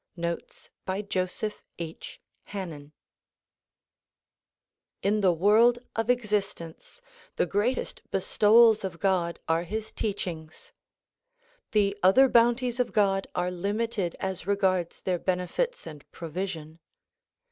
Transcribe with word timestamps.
Notes 0.17 0.71
by 0.83 1.03
Joseph 1.03 1.63
H. 1.77 2.19
Hannen 2.47 2.91
IN 5.03 5.21
THE 5.21 5.31
world 5.31 5.77
of 5.95 6.09
existence 6.09 7.01
the 7.35 7.45
greatest 7.45 8.01
bestowals 8.09 8.83
of 8.83 8.97
God 8.97 9.39
are 9.47 9.61
his 9.61 9.91
teachings. 9.91 10.73
The 11.71 11.95
other 12.01 12.27
bounties 12.27 12.79
of 12.79 12.93
God 12.93 13.27
are 13.35 13.51
limited 13.51 14.15
as 14.19 14.47
re 14.47 14.55
gards 14.55 15.01
their 15.01 15.19
benefits 15.19 15.85
and 15.85 16.03
provision. 16.11 16.79